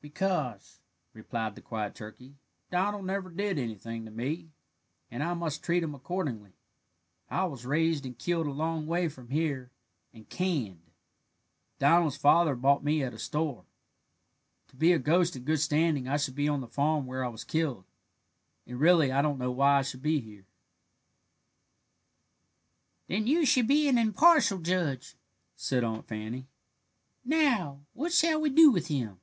"Because," 0.00 0.78
replied 1.12 1.56
the 1.56 1.60
quiet 1.60 1.96
turkey, 1.96 2.36
"Donald 2.70 3.04
never 3.04 3.30
did 3.30 3.58
anything 3.58 4.04
to 4.04 4.12
me, 4.12 4.52
and 5.10 5.24
I 5.24 5.34
must 5.34 5.64
treat 5.64 5.82
him 5.82 5.92
accordingly. 5.92 6.52
I 7.28 7.46
was 7.46 7.66
raised 7.66 8.06
and 8.06 8.16
killed 8.16 8.46
a 8.46 8.52
long 8.52 8.86
way 8.86 9.08
from 9.08 9.30
here, 9.30 9.72
and 10.14 10.28
canned. 10.30 10.92
Donald's 11.80 12.16
father 12.16 12.54
bought 12.54 12.84
me 12.84 13.02
at 13.02 13.12
a 13.12 13.18
store. 13.18 13.64
To 14.68 14.76
be 14.76 14.92
a 14.92 15.00
ghost 15.00 15.34
in 15.34 15.42
good 15.42 15.58
standing 15.58 16.06
I 16.06 16.16
should 16.16 16.36
be 16.36 16.46
on 16.48 16.60
the 16.60 16.68
farm 16.68 17.04
where 17.04 17.24
I 17.24 17.28
was 17.28 17.42
killed, 17.42 17.84
and 18.68 18.78
really 18.78 19.10
I 19.10 19.20
don't 19.20 19.36
know 19.36 19.50
why 19.50 19.80
I 19.80 19.82
should 19.82 20.00
be 20.02 20.20
here." 20.20 20.46
"Then 23.08 23.26
you 23.26 23.44
should 23.44 23.66
be 23.66 23.88
an 23.88 23.98
impartial 23.98 24.58
judge," 24.58 25.16
said 25.56 25.82
Aunt 25.82 26.06
Fanny. 26.06 26.46
"Now 27.24 27.80
what 27.94 28.12
shall 28.12 28.40
we 28.40 28.48
do 28.50 28.70
with 28.70 28.86
him?" 28.86 29.18